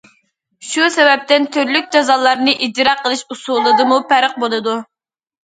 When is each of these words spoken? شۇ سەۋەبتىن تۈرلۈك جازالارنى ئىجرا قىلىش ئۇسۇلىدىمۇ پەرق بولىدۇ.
شۇ 0.69 0.85
سەۋەبتىن 0.95 1.45
تۈرلۈك 1.55 1.91
جازالارنى 1.97 2.57
ئىجرا 2.69 2.97
قىلىش 3.03 3.23
ئۇسۇلىدىمۇ 3.37 4.01
پەرق 4.15 4.43
بولىدۇ. 4.47 4.77